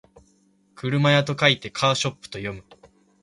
[0.73, 2.63] 車屋と書いてカーショップと読む